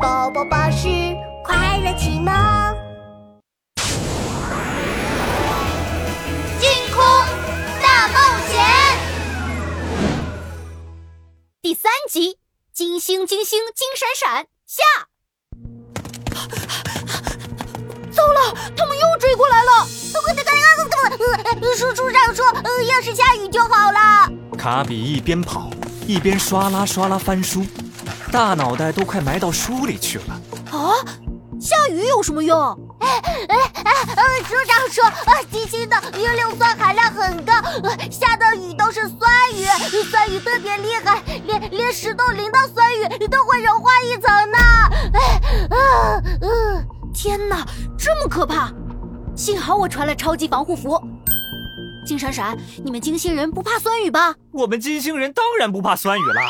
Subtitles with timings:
[0.00, 0.88] 宝宝巴士
[1.44, 2.32] 快乐启蒙，
[6.58, 7.04] 金空
[7.82, 8.14] 大冒
[8.48, 8.58] 险
[11.60, 12.38] 第三集：
[12.72, 14.82] 金星金星金闪闪下。
[18.10, 19.86] 糟了，他们又追过来了！
[21.76, 24.32] 书书上说，呃，要是下雨就好了。
[24.56, 25.68] 卡比一边跑
[26.06, 27.66] 一边刷啦刷啦翻书，
[28.30, 30.40] 大脑袋都快埋到书里去了。
[30.70, 30.94] 啊，
[31.60, 32.56] 下雨有什么用？
[33.00, 39.64] 哎哎哎，呃，书上说，呃，金星的磷硫酸含量很高，呃，下的雨都是酸雨，
[40.04, 44.58] 酸雨特别厉害，连连石头淋到酸雨都会融化一层呢。
[45.14, 47.66] 哎啊嗯，天哪，
[47.98, 48.70] 这么可怕！
[49.34, 51.00] 幸好我穿了超级防护服。
[52.06, 54.34] 金闪闪，你们金星人不怕酸雨吧？
[54.52, 56.40] 我们金星人当然不怕酸雨了，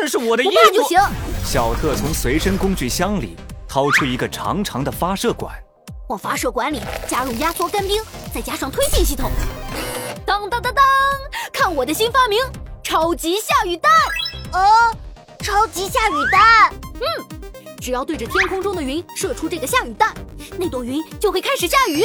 [0.00, 0.98] 但是我的衣服不怕就行。
[1.44, 3.36] 小特从随身工具箱里
[3.68, 5.54] 掏出一个长长的发射管，
[6.08, 8.02] 往发射管里加入压缩干冰，
[8.34, 9.30] 再加上推进系统。
[10.24, 10.82] 当当当当，
[11.52, 12.40] 看我的新发明——
[12.82, 13.92] 超级下雨弹！
[14.52, 14.96] 哦，
[15.40, 16.72] 超级下雨弹。
[16.94, 17.38] 嗯，
[17.78, 20.14] 只要对着天空中的云射出这个下雨弹，
[20.56, 22.04] 那朵云就会开始下雨。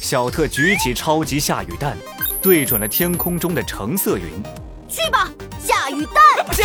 [0.00, 1.96] 小特举起超级下雨弹，
[2.40, 4.24] 对准了天空中的橙色云。
[4.88, 5.28] 去吧，
[5.60, 6.46] 下雨弹！
[6.46, 6.64] 不行！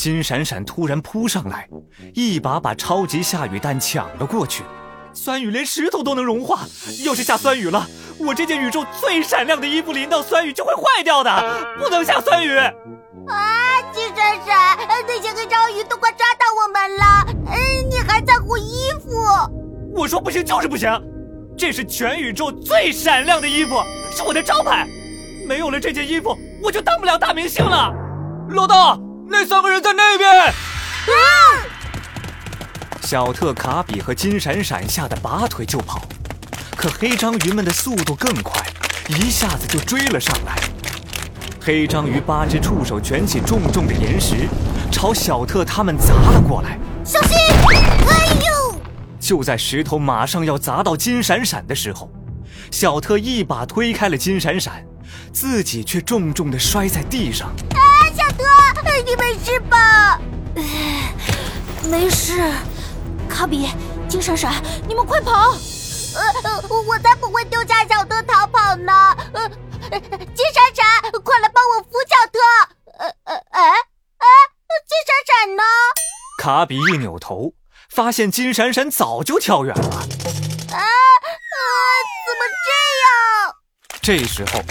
[0.00, 1.68] 金闪闪突然扑上来，
[2.14, 4.64] 一把把超级下雨弹抢了过去。
[5.12, 6.60] 酸雨连石头都能融化，
[7.04, 7.86] 要是下酸雨了，
[8.18, 11.30] 我这件宇宙最闪亮的衣服淋到酸雨就会坏掉的，
[11.78, 12.56] 不能下酸雨。
[12.56, 18.72] 啊，金闪闪，那些黑章鱼都快抓到我们了，嗯，你还在乎衣
[19.04, 19.10] 服？
[19.94, 20.90] 我说不行就是不行。
[21.58, 23.74] 这是全宇宙最闪亮的衣服，
[24.16, 24.88] 是我的招牌。
[25.46, 27.92] 没有了这件衣服，我就当不了大明星了。
[28.48, 28.98] 老大，
[29.30, 30.28] 那三个人在那边。
[30.28, 30.52] 啊！
[33.02, 36.02] 小特、卡比和金闪闪吓得拔腿就跑，
[36.76, 38.60] 可黑章鱼们的速度更快，
[39.08, 40.56] 一下子就追了上来。
[41.60, 44.48] 黑章鱼八只触手卷起重重的岩石，
[44.90, 46.76] 朝小特他们砸了过来。
[47.04, 47.36] 小心！
[48.08, 48.80] 哎呦！
[49.20, 52.10] 就在石头马上要砸到金闪闪的时候，
[52.72, 54.84] 小特一把推开了金闪闪，
[55.32, 57.50] 自己却重重的摔在地上。
[59.04, 60.20] 你没事吧？
[61.90, 62.40] 没事。
[63.28, 63.70] 卡比，
[64.08, 64.52] 金闪闪，
[64.86, 65.50] 你们快跑！
[65.52, 68.92] 呃，我才不会丢下小特逃跑呢。
[69.32, 69.48] 呃，
[69.90, 70.00] 金
[70.52, 72.38] 闪闪，快来帮我扶小特。
[72.98, 74.26] 呃呃，哎哎，
[74.86, 75.62] 金闪闪呢？
[76.38, 77.54] 卡比一扭头。
[77.90, 80.80] 发现金闪闪早就跳远了，啊啊！
[82.26, 82.70] 怎么这
[83.02, 83.08] 样？
[84.00, 84.62] 这时候，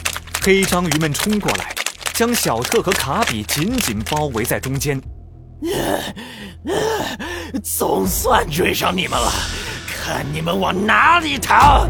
[0.41, 1.75] 黑章鱼们冲过来，
[2.19, 5.01] 将小特和卡比紧紧包围在中间。
[7.63, 9.31] 总算追上你们了，
[9.87, 11.87] 看你们往哪里逃！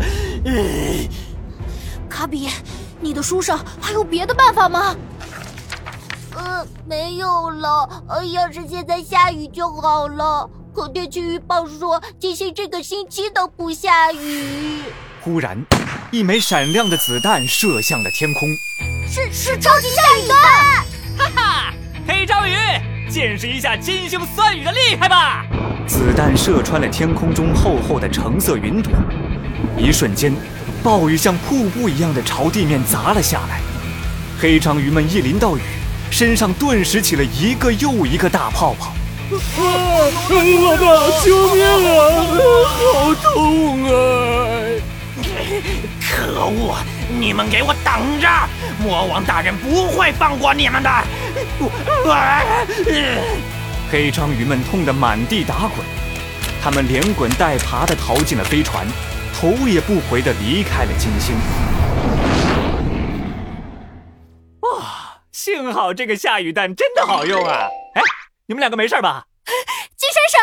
[2.08, 2.48] 卡比，
[3.02, 4.96] 你的书上还有别的办法吗？
[6.36, 8.04] 呃，没有了。
[8.08, 10.48] 呃，要是现在下雨就好了。
[10.76, 14.84] 可天气预报说，金星这个星期都不下雨。
[15.22, 15.58] 忽然，
[16.12, 18.48] 一枚闪亮的子弹射向了天空，
[19.12, 20.36] 是是超级下雨的！
[21.18, 21.74] 哈哈，
[22.08, 22.54] 黑章鱼，
[23.10, 25.48] 见识一下金星酸雨的厉害吧！
[25.88, 28.94] 子弹射穿了天空中厚厚的橙色云朵，
[29.76, 30.32] 一瞬间，
[30.84, 33.62] 暴雨像瀑布一样的朝地面砸了下来。
[34.40, 35.62] 黑章鱼们一淋到雨，
[36.12, 38.94] 身上顿时起了一个又一个大泡泡。
[39.32, 39.66] 啊！
[40.30, 40.86] 老大，
[41.26, 41.98] 救命啊！
[42.94, 43.90] 好痛啊！
[46.20, 46.76] 可恶！
[47.10, 48.28] 你们给我等着！
[48.84, 50.90] 魔王大人不会放过你们的！
[53.90, 55.80] 黑章鱼们痛得满地打滚，
[56.62, 58.86] 他们连滚带爬地逃进了飞船，
[59.34, 61.38] 头也不回地离开了金星。
[64.64, 65.22] 哇！
[65.32, 67.70] 幸好这个下雨弹真的好用啊！
[67.96, 68.02] 哎。
[68.46, 69.24] 你们两个没事吧？
[69.96, 70.42] 金闪闪，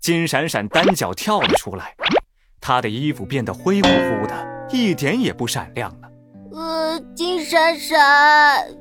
[0.00, 1.96] 金闪闪单脚跳了出来，
[2.60, 6.08] 他的衣服变得灰乎乎的，一点也不闪亮了。
[6.52, 7.98] 呃，金闪闪，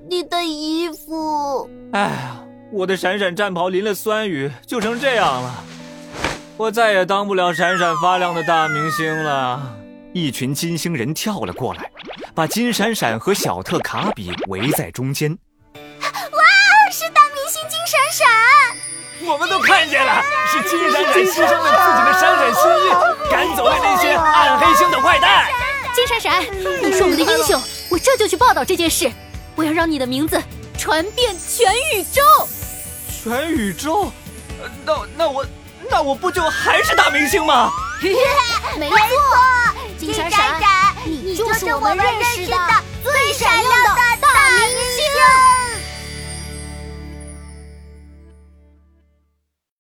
[0.10, 1.69] 你的衣服……
[1.94, 2.39] 哎呀，
[2.72, 5.63] 我的闪闪战袍淋了酸雨，就成这样了。
[6.57, 9.75] 我再也当不了闪闪发亮的大明星了。
[10.13, 11.92] 一群金星人跳了过来，
[12.34, 15.38] 把金闪闪和小特卡比围在中间。
[15.62, 18.28] 哇，是大明星金闪闪
[19.30, 25.45] 我们都看见了，是金闪闪牺牲了自己的闪闪心意，赶走了那些暗黑星的坏蛋。
[25.97, 26.45] 金闪闪，
[26.83, 27.59] 你是我们的英雄，
[27.89, 29.11] 我这就去报道这件事，
[29.55, 30.39] 我要让你的名字
[30.77, 32.21] 传遍全宇宙。
[33.23, 34.11] 全宇宙？
[34.85, 35.44] 那那我
[35.89, 37.71] 那我不就还是大明星吗？
[38.77, 38.95] 没错，
[39.97, 40.61] 金闪闪，
[41.03, 42.55] 你就是我们认识的。